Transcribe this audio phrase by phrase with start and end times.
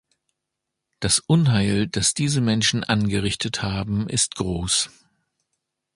[0.99, 4.89] Das Unheil, das diese Menschen angerichtet haben, ist groß.